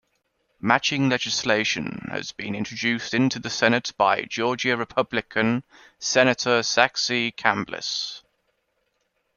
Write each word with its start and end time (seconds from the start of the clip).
Matching 0.59 1.09
legislation 1.09 2.07
has 2.09 2.31
been 2.31 2.55
introduced 2.55 3.13
into 3.13 3.37
the 3.37 3.51
Senate 3.51 3.93
by 3.97 4.23
Georgia 4.23 4.75
Republican 4.75 5.63
Senator 5.99 6.63
Saxby 6.63 7.31
Chambliss. 7.33 8.23